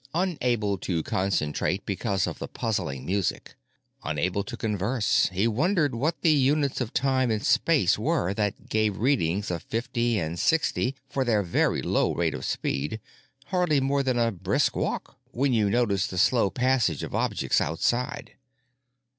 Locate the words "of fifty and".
9.51-10.39